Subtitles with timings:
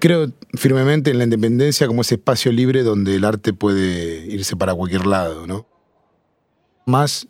[0.00, 4.74] Creo firmemente en la independencia como ese espacio libre donde el arte puede irse para
[4.74, 5.66] cualquier lado, ¿no?
[6.86, 7.26] Más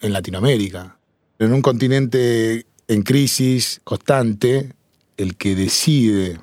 [0.00, 0.98] en Latinoamérica.
[1.38, 4.72] En un continente en crisis constante,
[5.16, 6.38] el que decide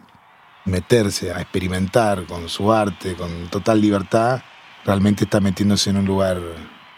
[0.66, 4.42] meterse a experimentar con su arte, con total libertad,
[4.86, 6.42] realmente está metiéndose en un lugar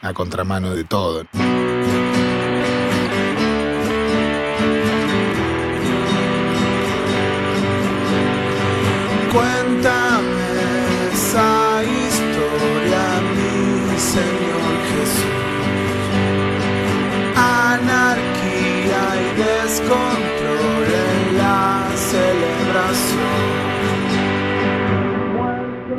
[0.01, 1.25] a contramano de todo.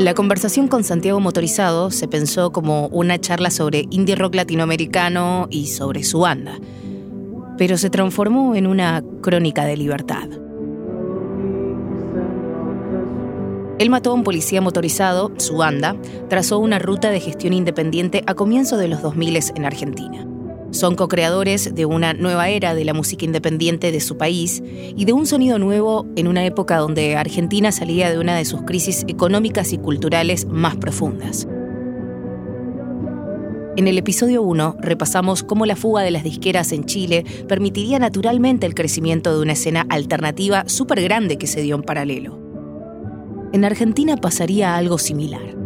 [0.02, 5.68] La conversación con Santiago Motorizado se pensó como una charla sobre indie rock latinoamericano y
[5.68, 6.58] sobre su banda,
[7.56, 10.28] pero se transformó en una crónica de libertad.
[13.78, 15.94] Él mató a un policía motorizado, su banda,
[16.28, 20.26] trazó una ruta de gestión independiente a comienzos de los 2000 en Argentina.
[20.72, 25.12] Son co-creadores de una nueva era de la música independiente de su país y de
[25.12, 29.74] un sonido nuevo en una época donde Argentina salía de una de sus crisis económicas
[29.74, 31.46] y culturales más profundas.
[33.76, 38.66] En el episodio 1 repasamos cómo la fuga de las disqueras en Chile permitiría naturalmente
[38.66, 42.38] el crecimiento de una escena alternativa súper grande que se dio en paralelo.
[43.52, 45.61] En Argentina pasaría algo similar.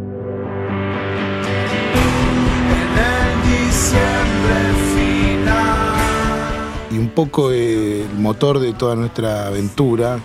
[7.17, 10.19] Poco el motor de toda nuestra aventura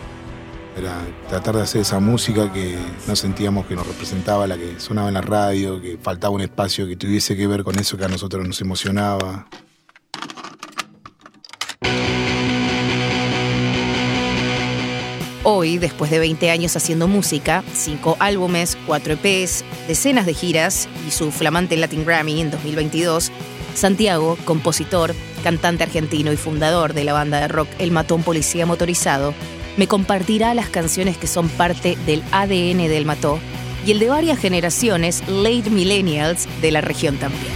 [0.77, 2.77] era tratar de hacer esa música que
[3.09, 6.87] no sentíamos que nos representaba, la que sonaba en la radio, que faltaba un espacio
[6.87, 9.49] que tuviese que ver con eso que a nosotros nos emocionaba.
[15.45, 21.11] Hoy, después de 20 años haciendo música, 5 álbumes, 4 EPs, decenas de giras y
[21.11, 23.33] su flamante Latin Grammy en 2022,
[23.75, 29.35] Santiago, compositor, cantante argentino y fundador de la banda de rock El Matón Policía Motorizado,
[29.77, 33.39] me compartirá las canciones que son parte del ADN del Mató
[33.85, 37.53] y el de varias generaciones late millennials de la región también.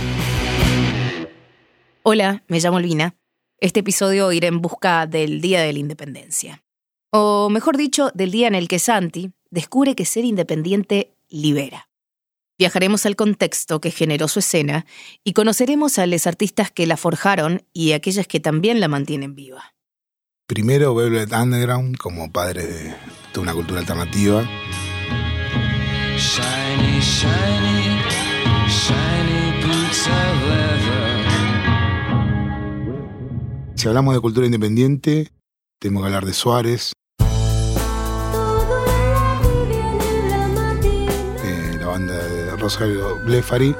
[2.02, 3.16] Hola, me llamo Lina.
[3.58, 6.62] Este episodio irá en busca del Día de la Independencia.
[7.10, 11.88] O mejor dicho, del día en el que Santi descubre que ser independiente libera.
[12.58, 14.86] Viajaremos al contexto que generó su escena
[15.22, 19.74] y conoceremos a los artistas que la forjaron y aquellas que también la mantienen viva.
[20.46, 22.94] Primero Velvet Underground como padre de,
[23.40, 24.48] una cultura alternativa.
[33.74, 35.30] Si hablamos de cultura independiente,
[35.78, 36.92] tenemos que hablar de Suárez,
[42.66, 43.76] Rosario Blefari.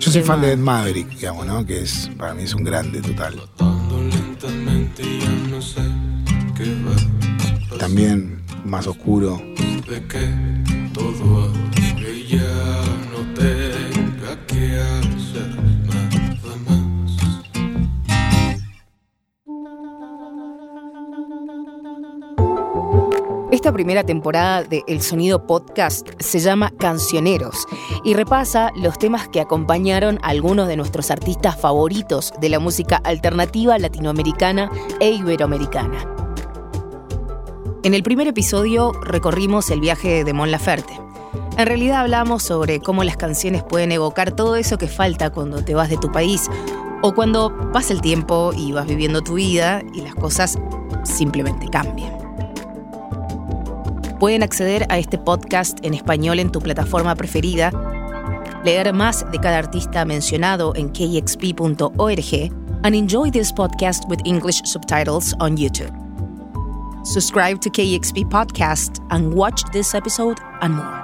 [0.00, 1.64] Yo soy fan de Ed Maverick, digamos, ¿no?
[1.64, 3.40] Que es, para mí es un grande total.
[7.78, 9.40] También más oscuro.
[23.64, 27.64] Esta primera temporada de El Sonido Podcast se llama Cancioneros
[28.04, 33.00] y repasa los temas que acompañaron a algunos de nuestros artistas favoritos de la música
[33.04, 34.70] alternativa latinoamericana
[35.00, 35.96] e iberoamericana.
[37.84, 41.00] En el primer episodio recorrimos el viaje de Mon Laferte.
[41.56, 45.74] En realidad hablamos sobre cómo las canciones pueden evocar todo eso que falta cuando te
[45.74, 46.50] vas de tu país
[47.00, 50.58] o cuando pasa el tiempo y vas viviendo tu vida y las cosas
[51.04, 52.23] simplemente cambian.
[54.24, 57.70] Pueden acceder a este podcast en español en tu plataforma preferida,
[58.64, 61.92] leer más de cada artista mencionado en kxp.org,
[62.84, 65.92] and enjoy this podcast with English subtitles on YouTube.
[67.04, 71.02] Subscribe to KXP Podcast and watch this episode and more.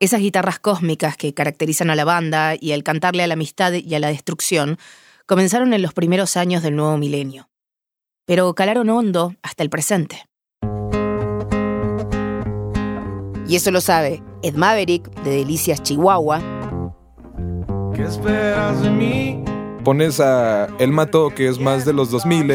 [0.00, 3.94] Esas guitarras cósmicas que caracterizan a la banda y al cantarle a la amistad y
[3.94, 4.78] a la destrucción
[5.26, 7.47] comenzaron en los primeros años del nuevo milenio
[8.28, 10.26] pero calaron hondo hasta el presente.
[13.48, 16.42] Y eso lo sabe Ed Maverick de Delicias Chihuahua.
[17.94, 19.42] ¿Qué esperas de mí?
[19.82, 22.50] Pones a El Mató, que es más de los 2000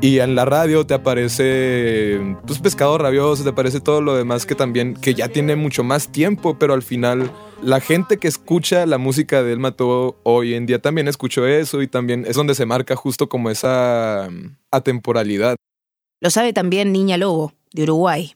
[0.00, 4.54] y en la radio te aparece pues pescado rabioso, te aparece todo lo demás que
[4.54, 7.30] también que ya tiene mucho más tiempo, pero al final
[7.62, 11.80] la gente que escucha la música de El Mató hoy en día también escuchó eso
[11.82, 15.56] y también es donde se marca justo como esa mm, atemporalidad.
[16.20, 18.35] Lo sabe también Niña Lobo, de Uruguay.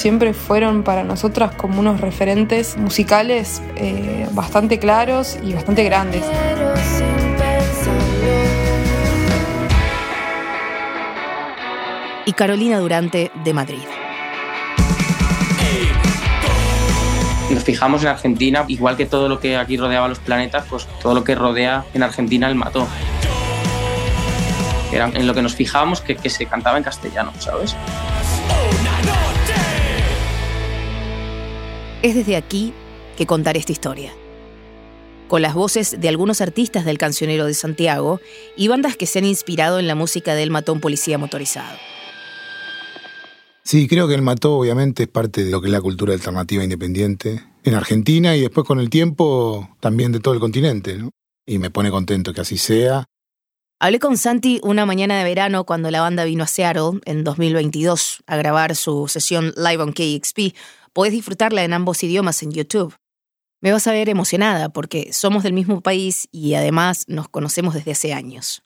[0.00, 6.24] Siempre fueron para nosotras como unos referentes musicales eh, bastante claros y bastante grandes.
[12.24, 13.82] Y Carolina Durante de Madrid.
[17.50, 21.12] Nos fijamos en Argentina, igual que todo lo que aquí rodeaba los planetas, pues todo
[21.14, 22.88] lo que rodea en Argentina el mató.
[24.92, 27.76] Era en lo que nos fijábamos que, que se cantaba en castellano, ¿sabes?
[32.02, 32.72] Es desde aquí
[33.18, 34.12] que contaré esta historia.
[35.28, 38.20] Con las voces de algunos artistas del cancionero de Santiago
[38.56, 41.76] y bandas que se han inspirado en la música del matón policía motorizado.
[43.62, 46.64] Sí, creo que el mató obviamente es parte de lo que es la cultura alternativa
[46.64, 50.98] independiente en Argentina y después con el tiempo también de todo el continente,
[51.46, 53.04] Y me pone contento que así sea.
[53.78, 58.22] Hablé con Santi una mañana de verano cuando la banda vino a Seattle en 2022
[58.26, 60.54] a grabar su sesión live on KXP,
[60.92, 62.96] Puedes disfrutarla en ambos idiomas en YouTube.
[63.60, 67.92] Me vas a ver emocionada porque somos del mismo país y además nos conocemos desde
[67.92, 68.62] hace años.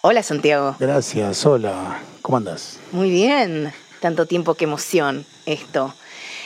[0.00, 0.76] Hola Santiago.
[0.80, 2.00] Gracias, hola.
[2.22, 2.78] ¿Cómo andas?
[2.92, 3.72] Muy bien.
[4.00, 5.94] Tanto tiempo, qué emoción esto.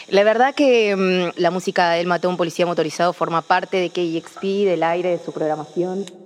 [0.08, 4.42] La verdad que mm, la música del Mató un Policía Motorizado forma parte de KXP,
[4.64, 6.23] del aire, de su programación.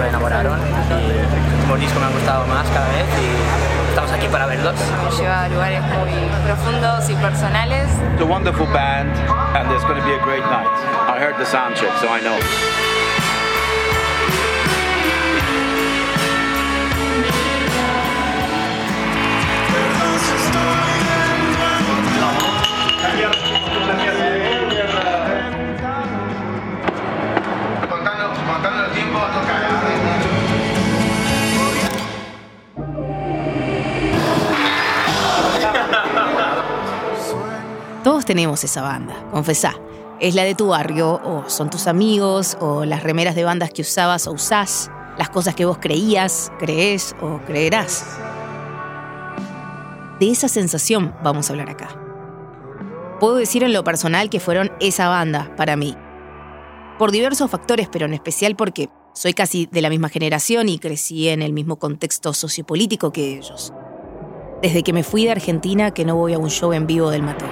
[0.00, 4.28] Pues me enamoraron y como disco me ha gustado más cada vez y estamos aquí
[4.28, 4.74] para verlos.
[5.04, 6.12] Nos lleva a lugares muy
[6.46, 7.88] profundos y personales.
[8.14, 9.12] It's a wonderful band
[9.54, 10.68] and there's going to be a great night.
[11.06, 12.99] I heard the sound check, so I know.
[38.02, 39.74] Todos tenemos esa banda, confesá.
[40.20, 43.82] Es la de tu barrio, o son tus amigos, o las remeras de bandas que
[43.82, 48.06] usabas o usás, las cosas que vos creías, creés o creerás.
[50.18, 51.88] De esa sensación vamos a hablar acá.
[53.20, 55.94] Puedo decir en lo personal que fueron esa banda para mí.
[56.98, 61.28] Por diversos factores, pero en especial porque soy casi de la misma generación y crecí
[61.28, 63.74] en el mismo contexto sociopolítico que ellos.
[64.62, 67.22] Desde que me fui de Argentina que no voy a un show en vivo del
[67.22, 67.46] Mató.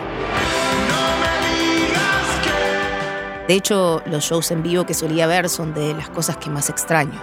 [3.47, 6.69] De hecho, los shows en vivo que solía ver son de las cosas que más
[6.69, 7.19] extraño.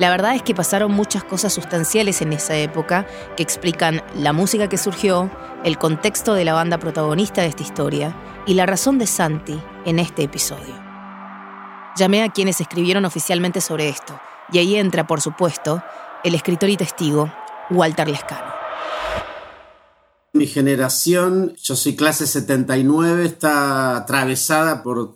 [0.00, 4.68] La verdad es que pasaron muchas cosas sustanciales en esa época que explican la música
[4.68, 5.30] que surgió,
[5.62, 8.16] el contexto de la banda protagonista de esta historia
[8.46, 10.74] y la razón de Santi en este episodio.
[11.96, 14.18] Llamé a quienes escribieron oficialmente sobre esto,
[14.50, 15.84] y ahí entra, por supuesto,
[16.24, 17.30] el escritor y testigo
[17.70, 18.52] Walter Lescano.
[20.32, 25.14] Mi generación, yo soy clase 79, está atravesada por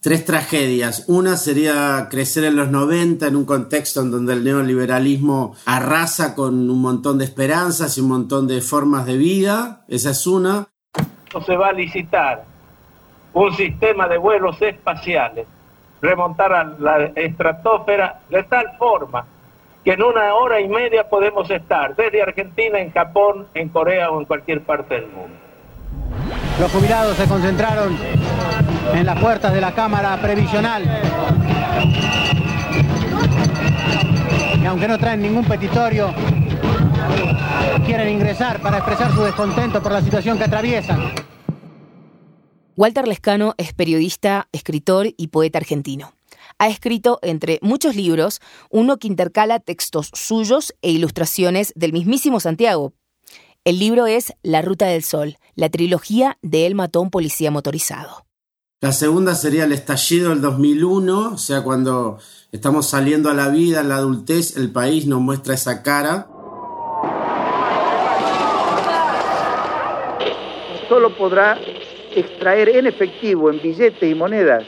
[0.00, 1.04] tres tragedias.
[1.08, 6.70] Una sería crecer en los 90 en un contexto en donde el neoliberalismo arrasa con
[6.70, 9.84] un montón de esperanzas y un montón de formas de vida.
[9.88, 10.68] Esa es una.
[11.34, 12.44] No se va a licitar
[13.32, 15.46] un sistema de vuelos espaciales,
[16.00, 19.24] remontar a la estratosfera de tal forma
[19.84, 24.20] que en una hora y media podemos estar desde Argentina, en Japón, en Corea o
[24.20, 25.36] en cualquier parte del mundo.
[26.60, 27.96] Los jubilados se concentraron
[28.94, 30.84] en las puertas de la Cámara Previsional.
[34.60, 36.14] Y aunque no traen ningún petitorio,
[37.84, 41.12] quieren ingresar para expresar su descontento por la situación que atraviesan.
[42.76, 46.12] Walter Lescano es periodista, escritor y poeta argentino
[46.62, 48.38] ha escrito, entre muchos libros,
[48.70, 52.92] uno que intercala textos suyos e ilustraciones del mismísimo Santiago.
[53.64, 58.26] El libro es La Ruta del Sol, la trilogía de El Matón Policía Motorizado.
[58.80, 62.18] La segunda sería el estallido del 2001, o sea, cuando
[62.52, 66.28] estamos saliendo a la vida, en la adultez, el país nos muestra esa cara.
[70.88, 71.58] Solo podrá
[72.14, 74.62] extraer en efectivo, en billetes y monedas,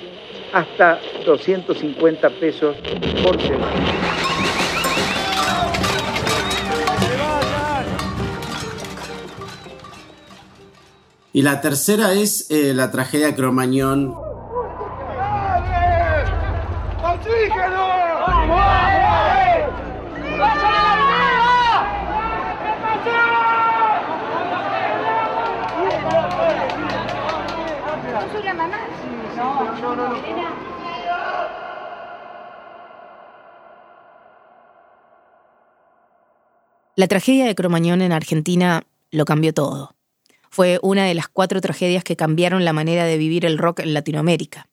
[0.54, 2.76] hasta 250 pesos
[3.24, 3.74] por semana.
[11.32, 14.14] Y la tercera es eh, la tragedia Cromañón
[36.96, 39.96] La tragedia de Cromañón en Argentina lo cambió todo.
[40.48, 43.94] Fue una de las cuatro tragedias que cambiaron la manera de vivir el rock en
[43.94, 44.68] Latinoamérica.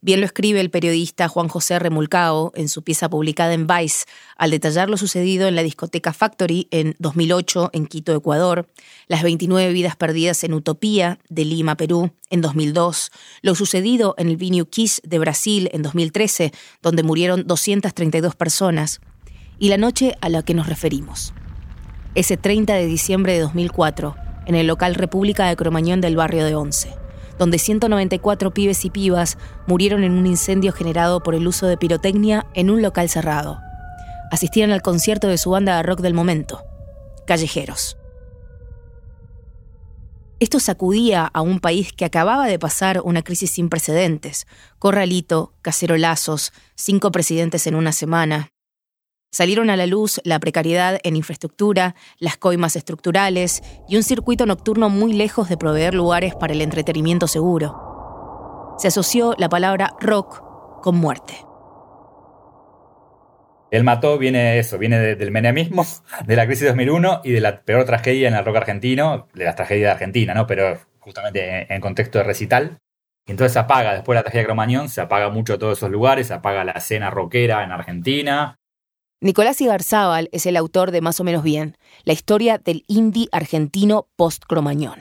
[0.00, 4.06] Bien lo escribe el periodista Juan José Remulcao en su pieza publicada en Vice,
[4.38, 8.68] al detallar lo sucedido en la discoteca Factory en 2008 en Quito, Ecuador,
[9.06, 13.10] las 29 vidas perdidas en Utopía de Lima, Perú, en 2002,
[13.42, 19.00] lo sucedido en el Kiss de Brasil en 2013, donde murieron 232 personas,
[19.58, 21.34] y la noche a la que nos referimos.
[22.16, 26.56] Ese 30 de diciembre de 2004, en el local República de Cromañón del barrio de
[26.56, 26.92] Once
[27.38, 32.46] donde 194 pibes y pibas murieron en un incendio generado por el uso de pirotecnia
[32.54, 33.60] en un local cerrado.
[34.30, 36.62] Asistían al concierto de su banda de rock del momento,
[37.26, 37.96] Callejeros.
[40.38, 44.46] Esto sacudía a un país que acababa de pasar una crisis sin precedentes.
[44.78, 48.50] Corralito, cacerolazos, cinco presidentes en una semana,
[49.30, 54.88] Salieron a la luz la precariedad en infraestructura, las coimas estructurales y un circuito nocturno
[54.88, 58.76] muy lejos de proveer lugares para el entretenimiento seguro.
[58.78, 60.42] Se asoció la palabra rock
[60.82, 61.34] con muerte.
[63.70, 65.84] El mató viene eso, viene del menemismo,
[66.24, 69.56] de la crisis 2001 y de la peor tragedia en el rock argentino, de las
[69.56, 70.46] tragedias de Argentina, ¿no?
[70.46, 72.78] Pero justamente en contexto de recital.
[73.26, 75.90] Y entonces se apaga, después de la tragedia de Cromañón, se apaga mucho todos esos
[75.90, 78.56] lugares, se apaga la escena rockera en Argentina,
[79.20, 84.08] Nicolás Igarzábal es el autor de Más o menos bien, la historia del indie argentino
[84.14, 85.00] post-cromañón.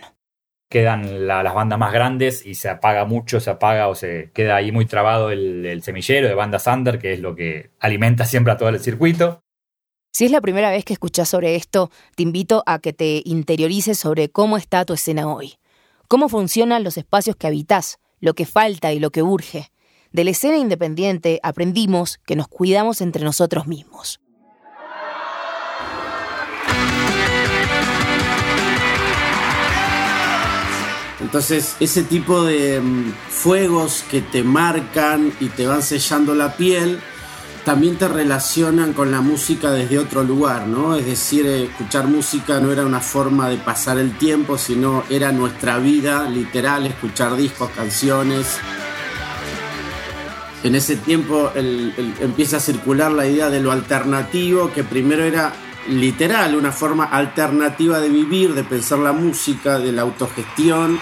[0.69, 4.71] Quedan las bandas más grandes y se apaga mucho, se apaga o se queda ahí
[4.71, 8.69] muy trabado el, semillero de bandas under, que es lo que alimenta siempre a todo
[8.69, 9.41] el circuito.
[10.13, 13.99] Si es la primera vez que escuchás sobre esto, te invito a que te interiorices
[13.99, 15.55] sobre cómo está tu escena hoy.
[16.07, 19.71] Cómo funcionan los espacios que habitas, lo que falta y lo que urge.
[20.15, 24.21] De la escena independiente aprendimos que nos cuidamos entre nosotros mismos.
[31.19, 37.01] Entonces, ese tipo de mm, fuegos que te marcan y te van sellando la piel,
[37.65, 40.95] también te relacionan con la música desde otro lugar, ¿no?
[40.95, 45.77] Es decir, escuchar música no era una forma de pasar el tiempo, sino era nuestra
[45.77, 48.61] vida literal, escuchar discos, canciones
[50.65, 55.53] en ese tiempo empieza a circular la idea de lo alternativo, que primero era
[55.87, 60.99] literal, una forma alternativa de vivir, de pensar la música, de la autogestión.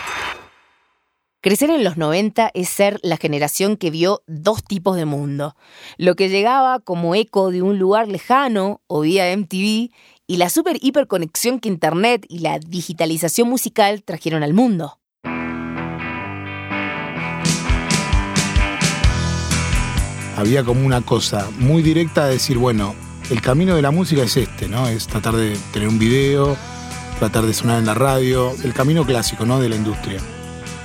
[1.40, 5.56] Crecer en los 90 es ser la generación que vio dos tipos de mundo.
[5.98, 9.92] Lo que llegaba como eco de un lugar lejano o vía MTV
[10.28, 15.00] y la super hiperconexión que Internet y la digitalización musical trajeron al mundo.
[20.44, 22.96] Había como una cosa muy directa de decir, bueno,
[23.30, 24.88] el camino de la música es este, ¿no?
[24.88, 26.58] Es tratar de tener un video,
[27.18, 29.62] tratar de sonar en la radio, el camino clásico, ¿no?
[29.62, 30.20] De la industria.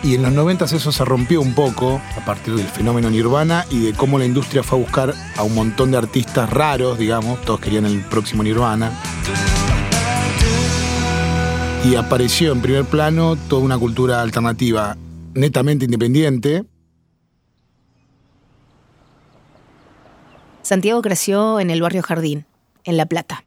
[0.04, 3.80] Y en los 90 eso se rompió un poco a partir del fenómeno Nirvana y
[3.80, 7.58] de cómo la industria fue a buscar a un montón de artistas raros, digamos, todos
[7.58, 8.92] querían el próximo Nirvana.
[11.84, 14.96] Y apareció en primer plano toda una cultura alternativa
[15.34, 16.64] netamente independiente,
[20.68, 22.44] Santiago creció en el barrio Jardín,
[22.84, 23.46] en La Plata,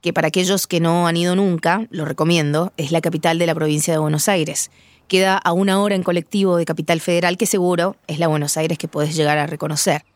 [0.00, 3.54] que para aquellos que no han ido nunca, lo recomiendo, es la capital de la
[3.54, 4.70] provincia de Buenos Aires.
[5.06, 8.78] Queda a una hora en colectivo de Capital Federal, que seguro es la Buenos Aires
[8.78, 10.06] que puedes llegar a reconocer.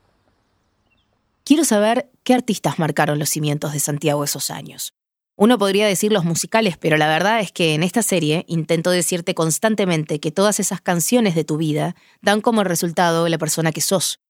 [1.44, 4.94] Quiero saber qué artistas marcaron los cimientos de Santiago esos años.
[5.36, 9.34] Uno podría decir los musicales, pero la verdad es que en esta serie intento decirte
[9.34, 14.20] constantemente que todas esas canciones de tu vida dan como resultado la persona que sos,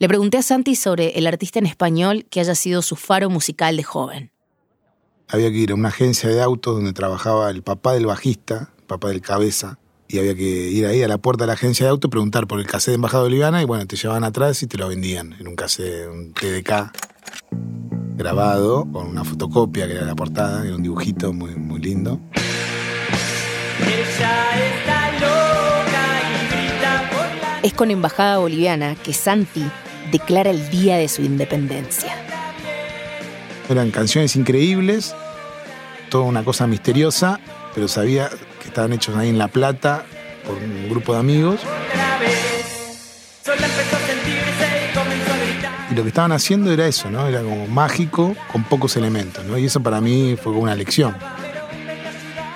[0.00, 3.76] le pregunté a Santi sobre el artista en español que haya sido su faro musical
[3.76, 4.32] de joven.
[5.28, 8.84] Había que ir a una agencia de autos donde trabajaba el papá del bajista, el
[8.84, 9.78] papá del cabeza,
[10.08, 12.60] y había que ir ahí a la puerta de la agencia de autos, preguntar por
[12.60, 15.46] el cassette de Embajada Boliviana y bueno, te llevaban atrás y te lo vendían en
[15.46, 16.92] un cassette, un TDK
[18.16, 22.18] grabado con una fotocopia que era la portada, era un dibujito muy, muy lindo.
[27.62, 29.62] Es con Embajada Boliviana que Santi
[30.10, 32.14] declara el día de su independencia.
[33.68, 35.14] Eran canciones increíbles,
[36.08, 37.38] toda una cosa misteriosa,
[37.74, 38.28] pero sabía,
[38.60, 40.04] que estaban hechos ahí en La Plata
[40.44, 41.60] por un grupo de amigos.
[45.90, 47.26] Y lo que estaban haciendo era eso, ¿no?
[47.26, 49.58] Era como mágico con pocos elementos, ¿no?
[49.58, 51.16] Y eso para mí fue como una lección.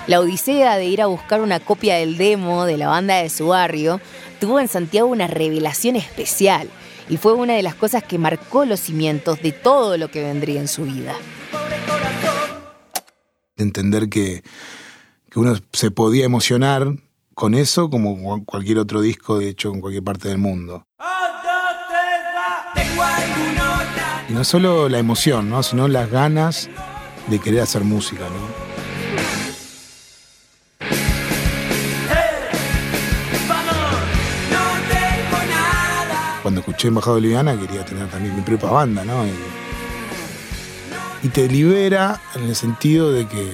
[0.07, 3.47] La odisea de ir a buscar una copia del demo de la banda de su
[3.47, 3.99] barrio
[4.39, 6.69] tuvo en Santiago una revelación especial
[7.09, 10.59] y fue una de las cosas que marcó los cimientos de todo lo que vendría
[10.59, 11.13] en su vida.
[13.57, 14.43] Entender que,
[15.29, 16.87] que uno se podía emocionar
[17.33, 20.85] con eso como cualquier otro disco de hecho en cualquier parte del mundo.
[24.27, 25.61] Y no solo la emoción, ¿no?
[25.61, 26.69] sino las ganas
[27.27, 28.23] de querer hacer música.
[28.23, 28.64] ¿no?
[36.85, 39.25] Cuando escuché Embajado Boliviana quería tener también mi propia banda, ¿no?
[39.25, 39.31] Y,
[41.29, 43.51] te libera en el sentido de que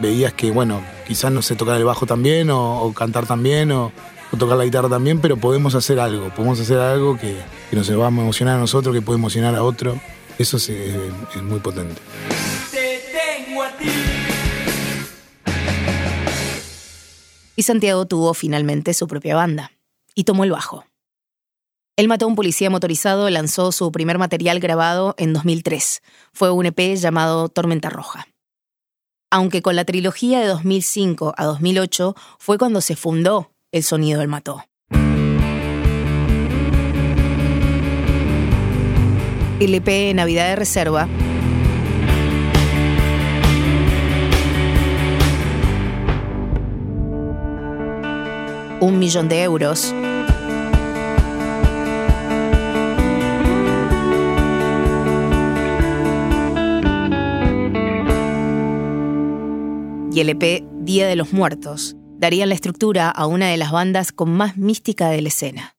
[0.00, 3.92] veías que, bueno, quizás no sé tocar el bajo también, o, cantar también, o,
[4.32, 7.36] o, tocar la guitarra también, pero podemos hacer algo, podemos hacer algo que,
[7.68, 10.00] que nos va a emocionar a nosotros, que puede emocionar a otro.
[10.38, 12.00] Eso es, es muy potente.
[17.54, 19.72] Y Santiago tuvo finalmente su propia banda
[20.14, 20.86] y tomó el bajo.
[21.96, 26.00] Él mató a un policía motorizado, lanzó su primer material grabado en 2003.
[26.32, 28.28] Fue un EP llamado Tormenta Roja.
[29.30, 34.28] Aunque con la trilogía de 2005 a 2008 fue cuando se fundó el sonido del
[34.28, 34.64] mató.
[39.60, 41.08] El EP Navidad de Reserva
[48.80, 49.94] un millón de euros
[60.14, 64.12] y el EP Día de los Muertos darían la estructura a una de las bandas
[64.12, 65.74] con más mística de la escena.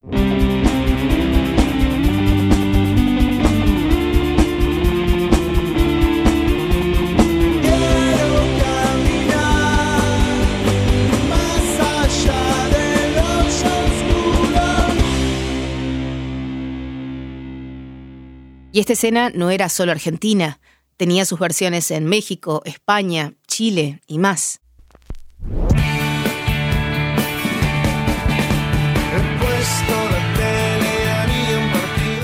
[18.71, 20.59] Y esta escena no era solo argentina,
[20.97, 24.61] tenía sus versiones en México, España, Chile y más.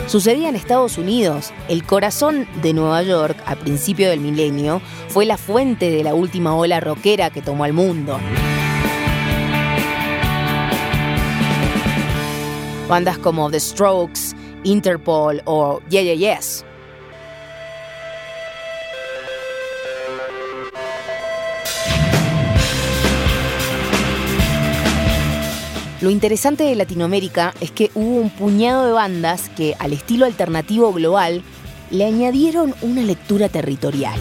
[0.08, 1.54] Sucedía en Estados Unidos.
[1.68, 6.56] El corazón de Nueva York, a principio del milenio, fue la fuente de la última
[6.56, 8.20] ola rockera que tomó al mundo.
[12.88, 16.66] Bandas como The Strokes, Interpol o Yeah Yeah Yes
[26.02, 30.94] Lo interesante de Latinoamérica es que hubo un puñado de bandas que, al estilo alternativo
[30.94, 31.44] global,
[31.92, 34.18] le añadieron una lectura territorial.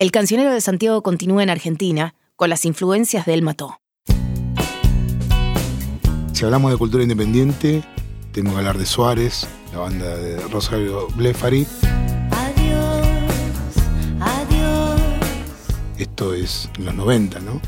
[0.00, 3.83] El cancionero de Santiago continúa en Argentina con las influencias del Mató.
[6.34, 7.84] Si hablamos de cultura independiente,
[8.32, 11.64] tenemos que hablar de Suárez, la banda de Rosario Blefari.
[12.32, 13.76] Adiós,
[14.20, 15.00] adiós.
[15.96, 17.60] Esto es en los 90, ¿no?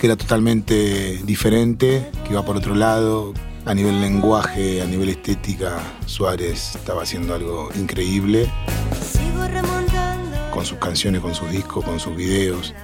[0.00, 3.34] Que era totalmente diferente, que iba por otro lado.
[3.66, 8.50] A nivel lenguaje, a nivel estética, Suárez estaba haciendo algo increíble.
[10.52, 12.74] Con sus canciones, con sus discos, con sus videos,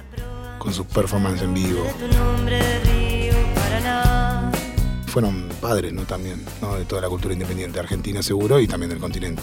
[0.59, 1.83] con sus performances en vivo
[5.15, 6.01] fueron padres, ¿no?
[6.01, 6.75] También, ¿no?
[6.75, 9.41] De toda la cultura independiente argentina seguro y también del continente.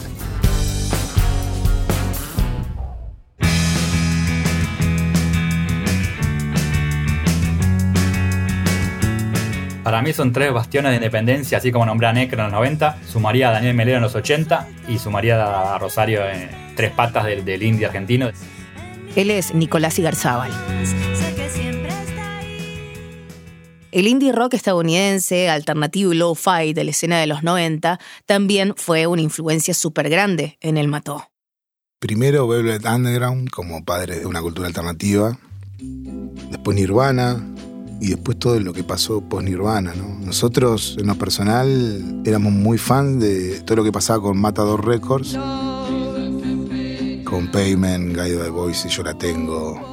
[9.83, 12.99] Para mí son tres bastiones de independencia, así como nombré a Necro en los 90,
[13.11, 17.47] sumaría a Daniel Melero en los 80 y sumaría a Rosario en tres patas del,
[17.47, 18.31] del indie argentino.
[19.17, 20.51] Él es Nicolás Igarzábal.
[23.93, 29.07] El indie rock estadounidense, alternativo y low-fi de la escena de los 90, también fue
[29.07, 31.29] una influencia súper grande en el Mató.
[31.99, 35.39] Primero Velvet Underground como padre de una cultura alternativa,
[35.79, 37.47] después Nirvana
[38.01, 39.93] y después todo lo que pasó post Nirvana.
[39.95, 45.39] Nosotros, en lo personal, éramos muy fans de todo lo que pasaba con Matador Records,
[47.25, 49.92] con Payment, Guide the Voice y Yo la tengo,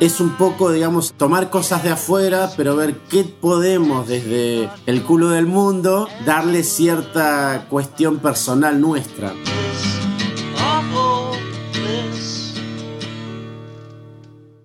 [0.00, 5.28] Es un poco, digamos, tomar cosas de afuera, pero ver qué podemos desde el culo
[5.28, 9.34] del mundo darle cierta cuestión personal nuestra.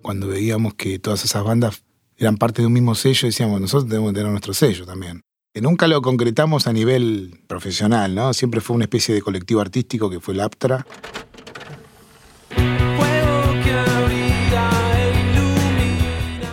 [0.00, 1.82] Cuando veíamos que todas esas bandas
[2.16, 5.22] eran parte de un mismo sello, decíamos, nosotros debemos tener nuestro sello también.
[5.62, 8.34] Nunca lo concretamos a nivel profesional, ¿no?
[8.34, 10.86] Siempre fue una especie de colectivo artístico que fue el APTRA.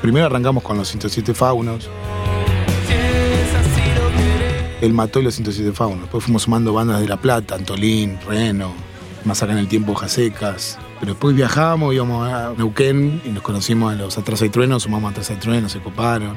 [0.01, 1.89] Primero arrancamos con los 107 faunos.
[4.81, 6.01] Él mató y los 107 faunos.
[6.03, 8.73] Después fuimos sumando bandas de La Plata, Antolín, Reno,
[9.25, 10.79] más acá en el tiempo Jasecas.
[11.01, 15.09] Pero después viajamos, íbamos a Neuquén y nos conocimos a los Atrás hay Truenos, sumamos
[15.09, 16.35] a Atrás hay Truenos, se coparon.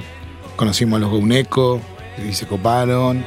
[0.57, 1.81] Conocimos a los Gouneco
[2.19, 3.25] y se coparon.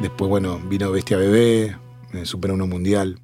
[0.00, 1.76] Después, bueno, vino Bestia Bebé,
[2.12, 3.20] el Super 1 Mundial.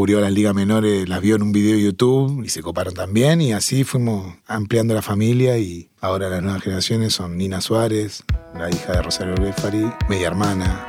[0.00, 3.42] Descubrió las ligas menores, las vio en un video de YouTube y se coparon también
[3.42, 8.24] y así fuimos ampliando la familia y ahora las nuevas generaciones son Nina Suárez,
[8.58, 10.86] la hija de Rosario Befari, media hermana.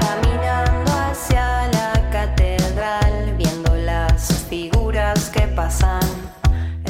[0.00, 6.02] Caminando hacia la catedral, viendo las figuras que pasan.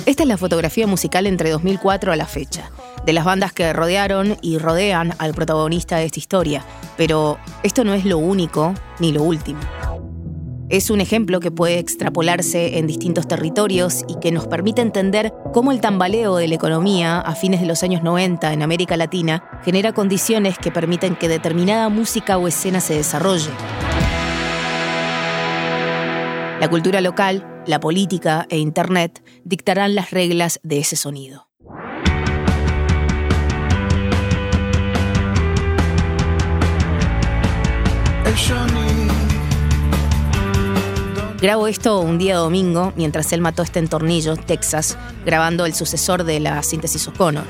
[0.07, 2.73] Esta es la fotografía musical entre 2004 a la fecha,
[3.07, 6.65] de las bandas que rodearon y rodean al protagonista de esta historia.
[6.97, 9.61] Pero esto no es lo único ni lo último.
[10.71, 15.73] Es un ejemplo que puede extrapolarse en distintos territorios y que nos permite entender cómo
[15.73, 19.93] el tambaleo de la economía a fines de los años 90 en América Latina genera
[19.93, 23.51] condiciones que permiten que determinada música o escena se desarrolle.
[26.61, 31.54] La cultura local, la política e Internet dictarán las reglas de ese sonido.
[41.41, 46.25] Grabo esto un día domingo mientras él mató está en Tornillo, Texas, grabando el sucesor
[46.25, 47.45] de la síntesis O'Connor.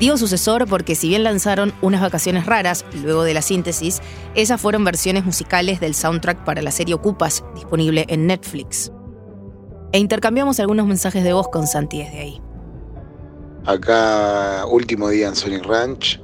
[0.00, 4.00] Digo sucesor porque si bien lanzaron unas vacaciones raras luego de la síntesis,
[4.34, 8.92] esas fueron versiones musicales del soundtrack para la serie Ocupas, disponible en Netflix.
[9.92, 12.47] E intercambiamos algunos mensajes de voz con Santi desde ahí.
[13.68, 16.18] Acá, último día en Sonic Ranch.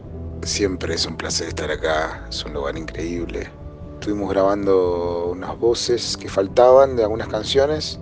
[0.45, 3.51] Siempre es un placer estar acá, es un lugar increíble.
[3.93, 8.01] Estuvimos grabando unas voces que faltaban de algunas canciones,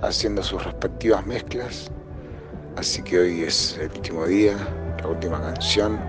[0.00, 1.90] haciendo sus respectivas mezclas.
[2.76, 4.56] Así que hoy es el último día,
[5.02, 6.00] la última canción.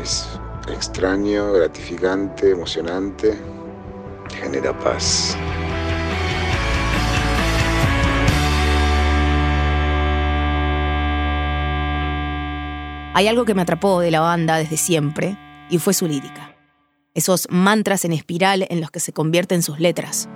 [0.00, 0.24] Es
[0.68, 3.36] extraño, gratificante, emocionante,
[4.40, 5.36] genera paz.
[13.16, 15.38] Hay algo que me atrapó de la banda desde siempre
[15.70, 16.56] y fue su lírica.
[17.14, 20.28] Esos mantras en espiral en los que se convierten sus letras.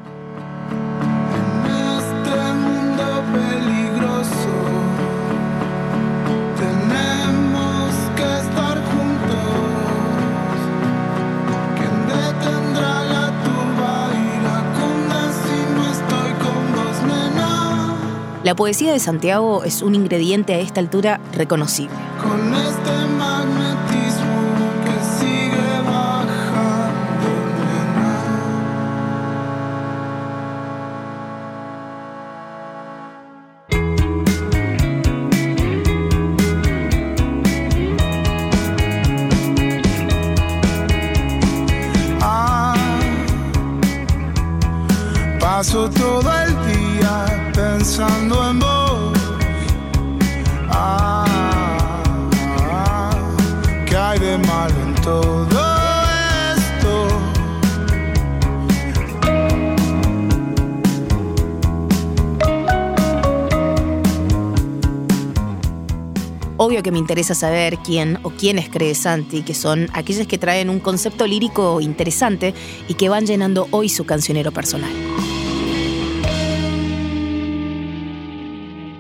[18.49, 21.95] La poesía de Santiago es un ingrediente a esta altura reconocible.
[22.23, 23.18] Con este
[66.69, 70.69] Obvio que me interesa saber quién o quiénes cree Santi, que son aquellas que traen
[70.69, 72.53] un concepto lírico interesante
[72.87, 74.93] y que van llenando hoy su cancionero personal.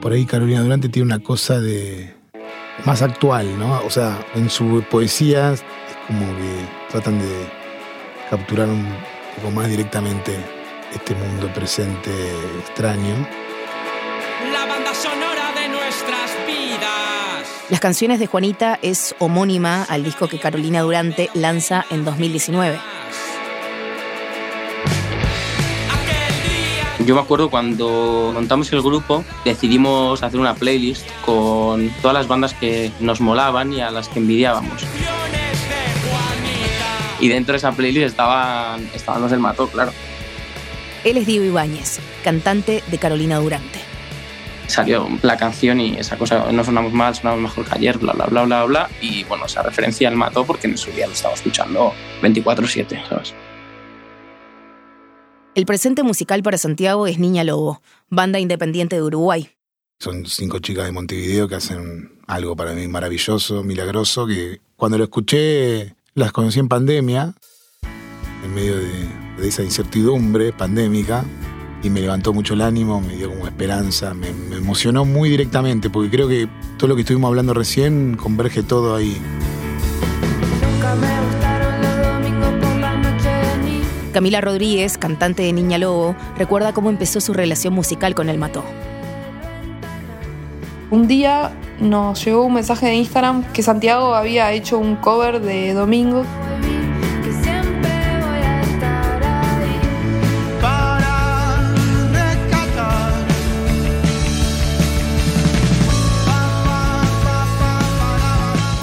[0.00, 2.14] Por ahí Carolina Durante tiene una cosa de
[2.86, 3.82] más actual, ¿no?
[3.82, 5.62] O sea, en su poesía es
[6.06, 7.50] como que tratan de
[8.30, 8.88] capturar un
[9.36, 10.38] poco más directamente
[10.94, 12.10] este mundo presente
[12.60, 13.28] extraño.
[14.54, 17.27] La banda sonora de nuestras vidas.
[17.70, 22.78] Las canciones de Juanita es homónima al disco que Carolina Durante lanza en 2019.
[27.04, 32.52] Yo me acuerdo cuando montamos el grupo, decidimos hacer una playlist con todas las bandas
[32.52, 34.84] que nos molaban y a las que envidiábamos.
[37.20, 39.92] Y dentro de esa playlist estaban, estaban los del Mató, claro.
[41.04, 43.87] Él es Diego Ibáñez, cantante de Carolina Durante.
[44.68, 48.26] Salió la canción y esa cosa, no sonamos mal, sonamos mejor que ayer, bla, bla,
[48.26, 48.90] bla, bla, bla.
[49.00, 53.34] Y bueno, esa referencia al Mató porque en su día lo estaba escuchando 24-7, ¿sabes?
[55.54, 59.50] El presente musical para Santiago es Niña Lobo, banda independiente de Uruguay.
[59.98, 65.04] Son cinco chicas de Montevideo que hacen algo para mí maravilloso, milagroso, que cuando lo
[65.04, 67.34] escuché las conocí en pandemia,
[68.44, 71.24] en medio de, de esa incertidumbre pandémica,
[71.82, 75.90] y me levantó mucho el ánimo, me dio como esperanza, me, me emocionó muy directamente,
[75.90, 79.16] porque creo que todo lo que estuvimos hablando recién converge todo ahí.
[80.60, 83.30] Nunca me gustaron los domingos por la noche
[83.64, 88.38] ni Camila Rodríguez, cantante de Niña Lobo, recuerda cómo empezó su relación musical con el
[88.38, 88.64] Mató.
[90.90, 95.74] Un día nos llegó un mensaje de Instagram que Santiago había hecho un cover de
[95.74, 96.24] Domingo.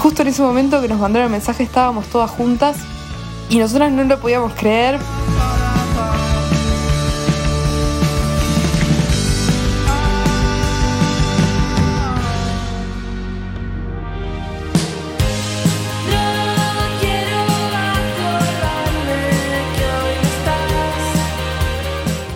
[0.06, 2.76] Justo en ese momento que nos mandaron el mensaje estábamos todas juntas
[3.50, 5.00] y nosotras no lo podíamos creer.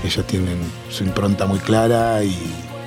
[0.02, 2.37] Ellos tienen su impronta muy clara y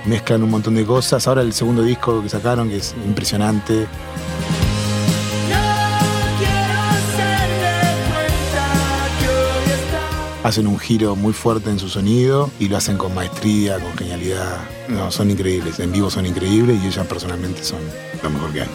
[0.03, 1.25] mezclan un montón de cosas.
[1.25, 3.87] Ahora el segundo disco que sacaron, que es impresionante,
[10.43, 14.57] hacen un giro muy fuerte en su sonido y lo hacen con maestría, con genialidad.
[14.89, 17.79] No, son increíbles, en vivo son increíbles y ellas personalmente son
[18.21, 18.69] lo mejor que hay.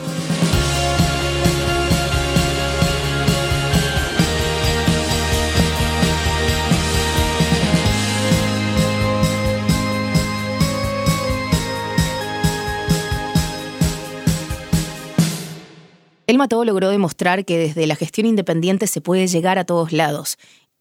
[16.27, 20.37] El Mató logró demostrar que desde la gestión independiente se puede llegar a todos lados,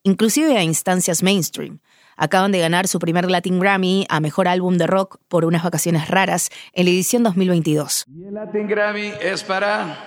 [0.07, 1.79] inclusive a instancias mainstream.
[2.15, 6.07] Acaban de ganar su primer Latin Grammy a Mejor Álbum de Rock por unas vacaciones
[6.07, 8.05] raras en la edición 2022.
[8.07, 9.97] Y el Latin Grammy es para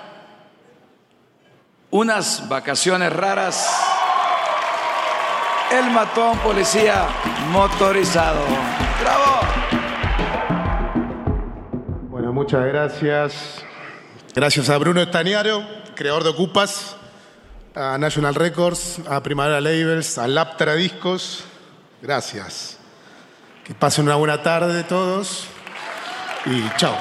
[1.90, 3.68] unas vacaciones raras.
[5.70, 7.06] El matón policía
[7.52, 8.44] motorizado.
[9.00, 9.40] ¡Bravo!
[12.08, 13.64] Bueno, muchas gracias.
[14.34, 16.96] Gracias a Bruno Estañaro, creador de Ocupas,
[17.74, 21.44] a National Records, a Primavera Labels, a Laptra Discos.
[22.02, 22.78] Gracias.
[23.64, 25.46] Que pasen una buena tarde todos
[26.46, 26.96] y chao.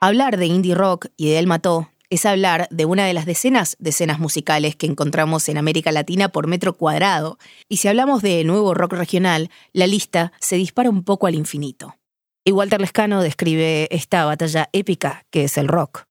[0.00, 3.76] Hablar de indie rock y de El Mató es hablar de una de las decenas
[3.80, 7.38] de escenas musicales que encontramos en América Latina por metro cuadrado.
[7.68, 11.96] Y si hablamos de nuevo rock regional, la lista se dispara un poco al infinito.
[12.44, 16.04] Y Walter Lescano describe esta batalla épica que es el rock.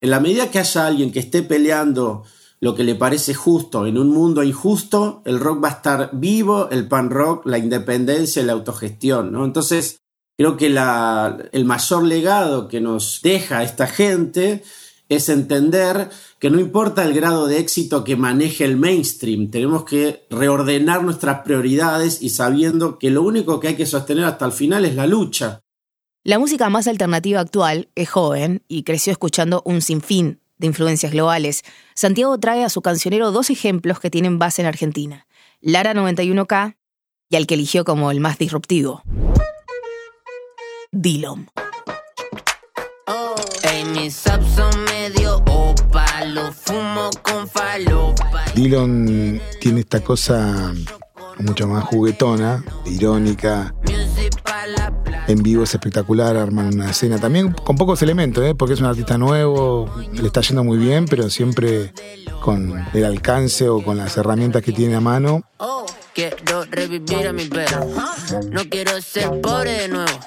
[0.00, 2.22] En la medida que haya alguien que esté peleando
[2.60, 6.68] lo que le parece justo en un mundo injusto, el rock va a estar vivo,
[6.70, 9.44] el pan rock, la independencia y la autogestión, ¿no?
[9.44, 10.00] Entonces,
[10.36, 14.62] creo que el mayor legado que nos deja esta gente
[15.08, 20.26] es entender que no importa el grado de éxito que maneje el mainstream, tenemos que
[20.30, 24.84] reordenar nuestras prioridades y sabiendo que lo único que hay que sostener hasta el final
[24.84, 25.62] es la lucha.
[26.28, 31.62] La música más alternativa actual es joven y creció escuchando un sinfín de influencias globales.
[31.94, 35.26] Santiago trae a su cancionero dos ejemplos que tienen base en Argentina.
[35.62, 36.76] Lara 91K
[37.30, 39.00] y al que eligió como el más disruptivo.
[40.92, 41.48] Dillon.
[43.94, 45.42] Mis son medio
[46.52, 48.44] fumo con falopa.
[48.54, 50.74] Dylan tiene esta cosa
[51.38, 53.74] mucho más juguetona, irónica.
[55.28, 58.54] En vivo es espectacular, arman una escena también con pocos elementos, ¿eh?
[58.54, 61.92] porque es un artista nuevo, le está yendo muy bien, pero siempre
[62.40, 65.42] con el alcance o con las herramientas que tiene a mano.
[65.58, 67.86] Oh, quiero revivir a mi perro.
[68.50, 70.18] No quiero ser pobre de nuevo.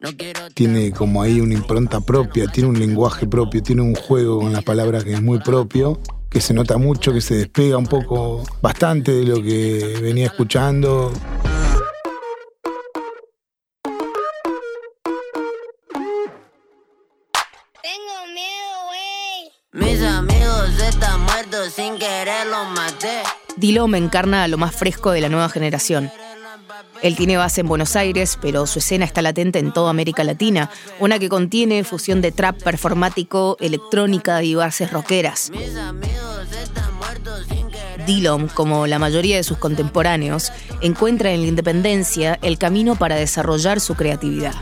[0.00, 4.40] No quiero Tiene como ahí una impronta propia, tiene un lenguaje propio, tiene un juego
[4.40, 5.98] con las palabras que es muy propio.
[6.28, 11.10] que se nota mucho, que se despega un poco, bastante de lo que venía escuchando.
[21.76, 23.22] Sin querer maté.
[23.56, 26.10] Dilo me encarna a lo más fresco de la nueva generación.
[27.02, 30.70] Él tiene base en Buenos Aires, pero su escena está latente en toda América Latina,
[31.00, 35.52] una que contiene fusión de trap performático, electrónica y bases rockeras.
[38.06, 43.80] Dillon, como la mayoría de sus contemporáneos, encuentra en la independencia el camino para desarrollar
[43.80, 44.54] su creatividad.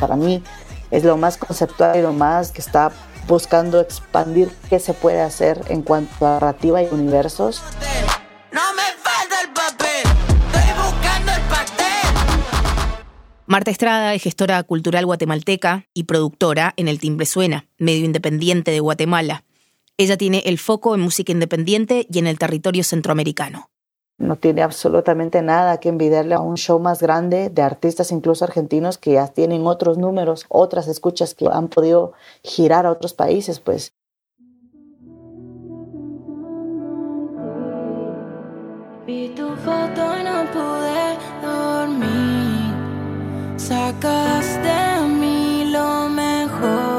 [0.00, 0.42] Para mí
[0.90, 2.92] es lo más conceptual y lo más que está
[3.26, 7.62] buscando expandir qué se puede hacer en cuanto a narrativa y universos.
[13.46, 18.80] Marta Estrada es gestora cultural guatemalteca y productora en El Timbre Suena, medio independiente de
[18.80, 19.44] Guatemala.
[19.98, 23.71] Ella tiene el foco en música independiente y en el territorio centroamericano.
[24.22, 28.96] No tiene absolutamente nada que envidiarle a un show más grande de artistas, incluso argentinos,
[28.96, 32.12] que ya tienen otros números, otras escuchas que han podido
[32.44, 33.92] girar a otros países, pues.
[39.34, 42.74] Tu foto no pude dormir.
[43.56, 46.91] Sacas de mí lo mejor.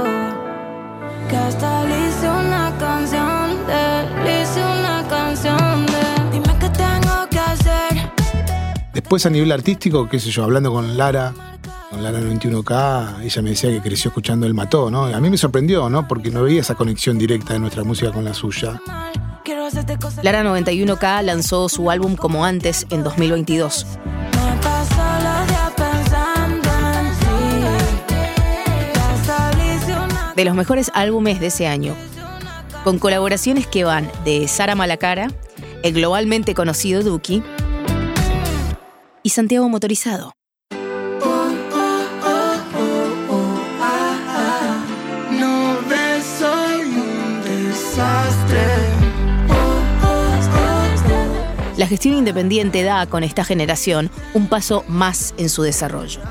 [8.94, 11.34] Después a nivel artístico, qué sé yo, hablando con Lara,
[11.90, 15.06] con Lara 91K, ella me decía que creció escuchando El Mató, ¿no?
[15.06, 16.08] A mí me sorprendió, ¿no?
[16.08, 18.80] Porque no veía esa conexión directa de nuestra música con la suya.
[20.22, 23.88] Lara 91K lanzó su álbum Como Antes en 2022.
[23.96, 28.06] Me paso los días pensando en ti.
[28.08, 31.96] Que hasta le hice una De los mejores álbumes de ese año,
[32.84, 35.32] con colaboraciones que van de Sara Malacara,
[35.82, 37.42] el globalmente conocido Duki,
[39.24, 40.34] y Santiago Motorizado.
[45.32, 48.60] No ves, soy un desastre.
[51.78, 56.22] La gestión independiente da con esta generación un paso más en su desarrollo.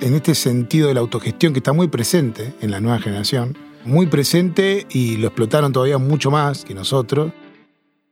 [0.00, 4.06] En este sentido de la autogestión que está muy presente en la nueva generación, muy
[4.06, 7.32] presente y lo explotaron todavía mucho más que nosotros,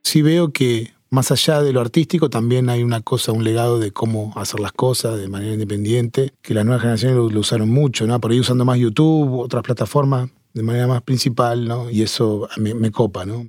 [0.03, 3.91] sí veo que más allá de lo artístico también hay una cosa, un legado de
[3.91, 8.07] cómo hacer las cosas de manera independiente, que la nueva generación lo, lo usaron mucho,
[8.07, 8.19] ¿no?
[8.19, 11.87] Por ahí usando más YouTube, otras plataformas de manera más principal, ¿no?
[11.91, 13.45] Y eso me, me copa, ¿no?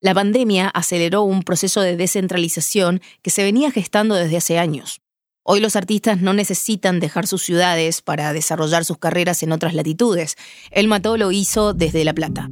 [0.00, 5.00] La pandemia aceleró un proceso de descentralización que se venía gestando desde hace años.
[5.42, 10.36] Hoy los artistas no necesitan dejar sus ciudades para desarrollar sus carreras en otras latitudes.
[10.70, 12.48] El Mató lo hizo desde La Plata.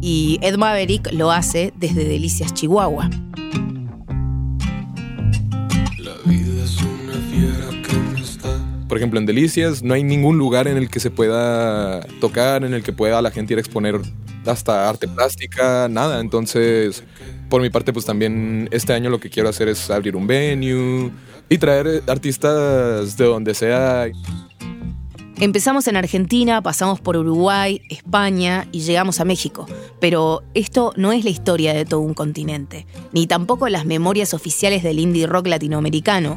[0.00, 3.10] Y Ed Maverick lo hace desde Delicias, Chihuahua.
[8.88, 12.72] Por ejemplo, en Delicias no hay ningún lugar en el que se pueda tocar, en
[12.72, 14.00] el que pueda la gente ir a exponer
[14.46, 16.20] hasta arte plástica, nada.
[16.20, 17.02] Entonces,
[17.48, 21.10] por mi parte, pues también este año lo que quiero hacer es abrir un venue
[21.48, 24.06] y traer artistas de donde sea.
[25.38, 29.66] Empezamos en Argentina, pasamos por Uruguay, España y llegamos a México.
[30.00, 34.82] Pero esto no es la historia de todo un continente, ni tampoco las memorias oficiales
[34.82, 36.36] del indie rock latinoamericano.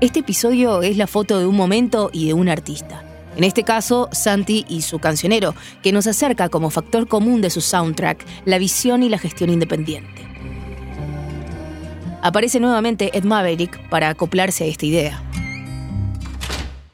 [0.00, 3.04] Este episodio es la foto de un momento y de un artista.
[3.36, 7.60] En este caso, Santi y su cancionero, que nos acerca como factor común de su
[7.60, 10.26] soundtrack la visión y la gestión independiente.
[12.22, 15.22] Aparece nuevamente Ed Maverick para acoplarse a esta idea.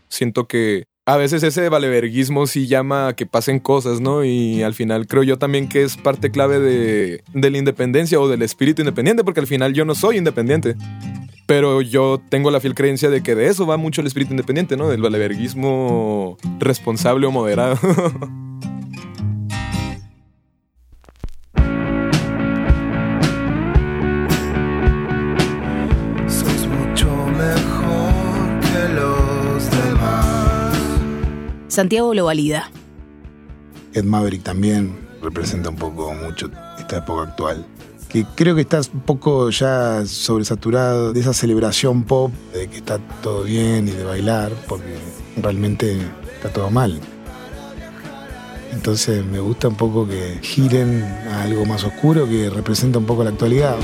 [0.09, 4.25] Siento que a veces ese valeverguismo sí llama a que pasen cosas, ¿no?
[4.25, 8.43] Y al final creo yo también que es parte clave de, la independencia o del
[8.43, 10.75] espíritu independiente, porque al final yo no soy independiente.
[11.47, 14.77] Pero yo tengo la fiel creencia de que de eso va mucho el espíritu independiente,
[14.77, 14.89] ¿no?
[14.89, 17.79] Del valeverguismo responsable o moderado.
[31.77, 32.71] Santiago lo valida.
[33.93, 37.67] Ed Maverick también representa un poco mucho esta época actual.
[38.09, 42.99] Que creo que está un poco ya sobresaturado de esa celebración pop, de que está
[43.23, 44.97] todo bien y de bailar, porque
[45.37, 45.99] realmente
[46.37, 46.99] está todo mal.
[48.73, 53.23] Entonces me gusta un poco que giren a algo más oscuro que representa un poco
[53.23, 53.77] la actualidad.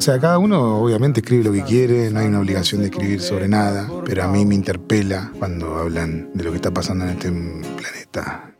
[0.00, 3.20] O sea, cada uno obviamente escribe lo que quiere, no hay una obligación de escribir
[3.20, 7.10] sobre nada, pero a mí me interpela cuando hablan de lo que está pasando en
[7.10, 8.54] este planeta.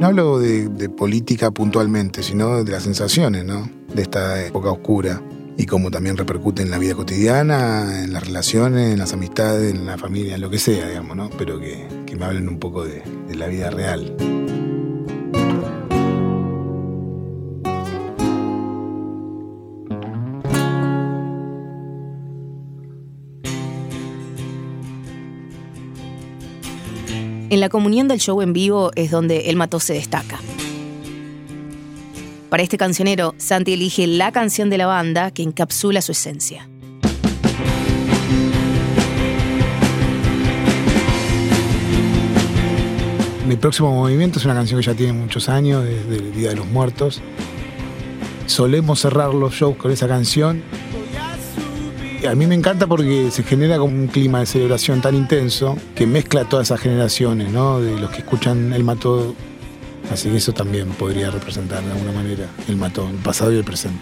[0.00, 3.68] No hablo de, política puntualmente, sino de las sensaciones, ¿no?
[3.94, 5.20] De esta época oscura
[5.58, 9.84] y cómo también repercute en la vida cotidiana, en las relaciones, en las amistades, en
[9.84, 11.28] la familia, en lo que sea, digamos, ¿no?
[11.36, 14.16] Pero que, que me hablen un poco de, de la vida real.
[27.50, 30.38] En la comunión del show en vivo es donde El Mató se destaca.
[32.50, 36.68] Para este cancionero, Santi elige la canción de la banda que encapsula su esencia.
[43.46, 46.56] Mi próximo movimiento es una canción que ya tiene muchos años, desde el Día de
[46.56, 47.22] los Muertos.
[48.44, 50.62] Solemos cerrar los shows con esa canción.
[52.26, 56.04] A mí me encanta porque se genera como un clima de celebración tan intenso que
[56.04, 57.80] mezcla todas esas generaciones, ¿no?
[57.80, 59.36] De los que escuchan El Mató.
[60.12, 63.64] Así que eso también podría representar de alguna manera el Mató, el pasado y el
[63.64, 64.00] presente.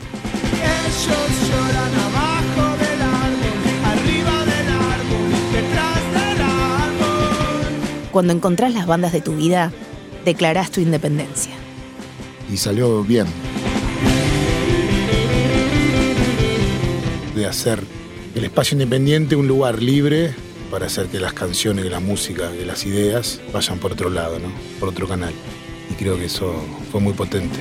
[0.55, 1.17] Ellos
[1.51, 8.11] lloran abajo del árbol, arriba del árbol, detrás del árbol.
[8.13, 9.73] Cuando encontrás las bandas de tu vida,
[10.25, 11.53] declarás tu independencia.
[12.51, 13.27] Y salió bien.
[17.35, 17.96] De hacer
[18.37, 20.35] el espacio independiente un lugar libre
[20.71, 24.39] para hacer que las canciones, que la música, que las ideas vayan por otro lado,
[24.39, 24.53] ¿no?
[24.79, 25.33] Por otro canal.
[25.91, 26.55] Y creo que eso
[26.93, 27.59] fue muy potente.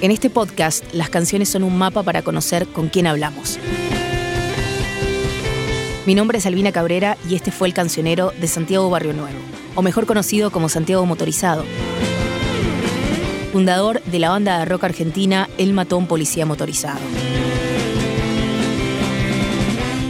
[0.00, 3.58] En este podcast, las canciones son un mapa para conocer con quién hablamos.
[6.06, 9.38] Mi nombre es Albina Cabrera y este fue el cancionero de Santiago Barrio Nuevo,
[9.76, 11.64] o mejor conocido como Santiago Motorizado.
[13.56, 17.00] Fundador de la banda de rock argentina El Matón Policía Motorizado.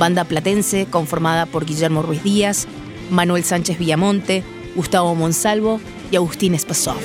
[0.01, 2.67] Banda platense conformada por Guillermo Ruiz Díaz,
[3.09, 4.43] Manuel Sánchez Villamonte,
[4.75, 5.81] Gustavo Monsalvo
[6.11, 6.97] y Agustín Espasov.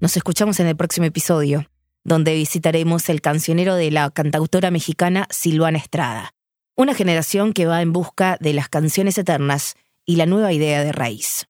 [0.00, 1.64] Nos escuchamos en el próximo episodio,
[2.04, 6.34] donde visitaremos el cancionero de la cantautora mexicana Silvana Estrada,
[6.76, 10.92] una generación que va en busca de las canciones eternas y la nueva idea de
[10.92, 11.46] raíz.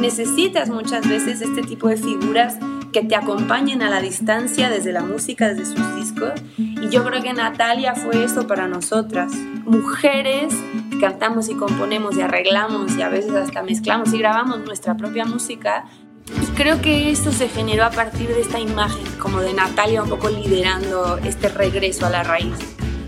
[0.00, 2.58] Necesitas muchas veces este tipo de figuras
[2.92, 6.32] que te acompañen a la distancia desde la música, desde sus discos.
[6.56, 9.32] Y yo creo que Natalia fue eso para nosotras.
[9.64, 10.54] Mujeres
[10.90, 15.24] que cantamos y componemos y arreglamos y a veces hasta mezclamos y grabamos nuestra propia
[15.24, 15.84] música.
[16.28, 20.10] Y creo que esto se generó a partir de esta imagen, como de Natalia un
[20.10, 22.54] poco liderando este regreso a la raíz.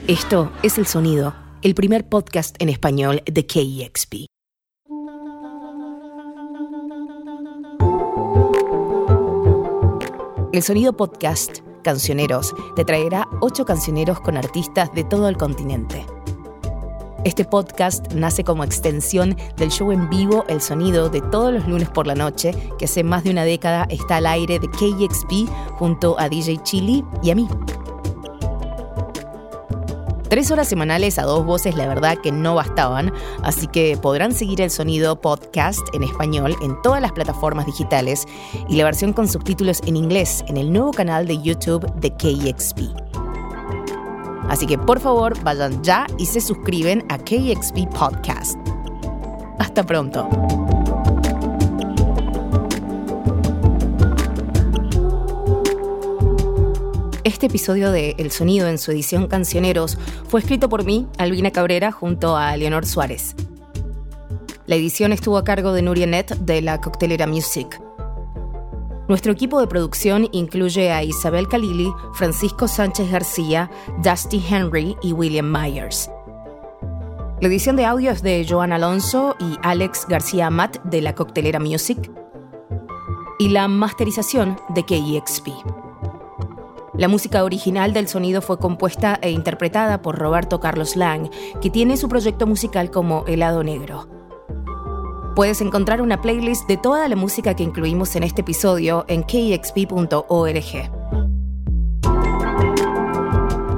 [0.06, 4.26] Esto es El Sonido, el primer podcast en español de KEXP.
[10.52, 16.04] El Sonido Podcast, Cancioneros, te traerá ocho cancioneros con artistas de todo el continente.
[17.24, 21.88] Este podcast nace como extensión del show en vivo El Sonido de todos los lunes
[21.88, 26.18] por la noche, que hace más de una década está al aire de KXP junto
[26.18, 27.48] a DJ Chili y a mí.
[30.30, 33.12] Tres horas semanales a dos voces, la verdad que no bastaban,
[33.42, 38.26] así que podrán seguir el sonido podcast en español en todas las plataformas digitales
[38.68, 43.07] y la versión con subtítulos en inglés en el nuevo canal de YouTube de KXP.
[44.48, 48.58] Así que por favor vayan ya y se suscriben a KXP Podcast.
[49.58, 50.28] Hasta pronto.
[57.24, 61.92] Este episodio de El Sonido en su edición Cancioneros fue escrito por mí, Albina Cabrera,
[61.92, 63.36] junto a Leonor Suárez.
[64.66, 67.80] La edición estuvo a cargo de Nuria Net de la Coctelera Music.
[69.08, 73.70] Nuestro equipo de producción incluye a Isabel Calili, Francisco Sánchez García,
[74.02, 76.10] Dusty Henry y William Myers.
[77.40, 81.58] La edición de audio es de Joan Alonso y Alex García Matt de la Coctelera
[81.58, 82.10] Music.
[83.38, 85.48] Y la masterización de KEXP.
[86.92, 91.30] La música original del sonido fue compuesta e interpretada por Roberto Carlos Lang,
[91.62, 94.17] que tiene su proyecto musical como Helado Negro.
[95.38, 100.90] Puedes encontrar una playlist de toda la música que incluimos en este episodio en kexp.org.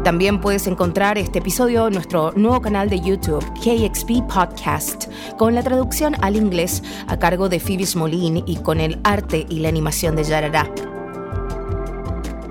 [0.03, 5.63] También puedes encontrar este episodio en nuestro nuevo canal de YouTube, KXP Podcast, con la
[5.63, 10.17] traducción al inglés a cargo de Phoebe Smolin y con el arte y la animación
[10.17, 10.67] de Yarara.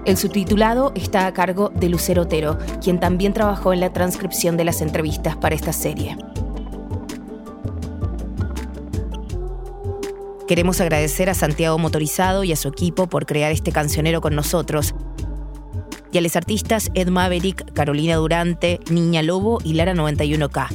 [0.06, 4.66] El subtitulado está a cargo de Lucero Otero, quien también trabajó en la transcripción de
[4.66, 6.16] las entrevistas para esta serie.
[10.50, 14.96] Queremos agradecer a Santiago Motorizado y a su equipo por crear este cancionero con nosotros.
[16.12, 20.68] Y a los artistas Ed Maverick, Carolina Durante, Niña Lobo y Lara 91K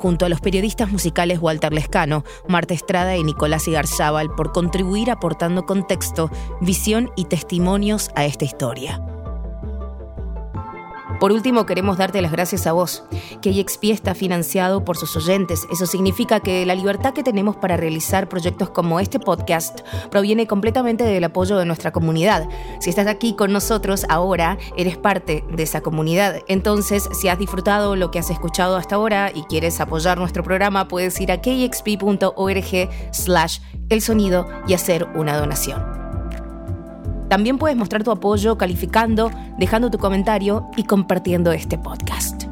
[0.00, 5.66] junto a los periodistas musicales Walter Lescano, Marta Estrada y Nicolás Igarzábal por contribuir aportando
[5.66, 9.00] contexto, visión y testimonios a esta historia.
[11.20, 13.04] Por último, queremos darte las gracias a vos,
[13.42, 13.50] que
[13.82, 15.66] está financiado por sus oyentes.
[15.70, 21.04] Eso significa que la libertad que tenemos para realizar proyectos como este podcast proviene completamente
[21.04, 22.48] del apoyo de nuestra comunidad.
[22.80, 26.40] Si estás aquí con nosotros ahora, eres parte de esa comunidad.
[26.48, 30.88] Entonces, si has disfrutado lo que has escuchado hasta ahora y quieres apoyar nuestro programa,
[30.88, 33.58] puedes ir a kexp.org slash
[33.88, 36.07] el sonido y hacer una donación.
[37.28, 42.44] También puedes mostrar tu apoyo calificando, dejando tu comentario y compartiendo este podcast.